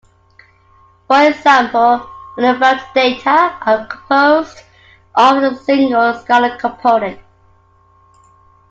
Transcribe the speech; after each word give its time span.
For 1.07 1.27
example, 1.27 2.09
univariate 2.35 2.91
data 2.95 3.55
are 3.61 3.85
composed 3.85 4.57
of 5.13 5.43
a 5.43 5.55
single 5.57 6.13
scalar 6.15 6.57
component. 6.57 7.19